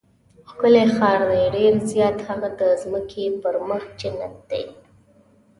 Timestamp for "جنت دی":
3.99-4.63